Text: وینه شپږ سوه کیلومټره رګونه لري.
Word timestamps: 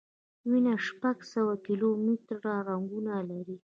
وینه 0.49 0.73
شپږ 0.87 1.17
سوه 1.33 1.53
کیلومټره 1.65 2.53
رګونه 2.69 3.15
لري. 3.29 3.57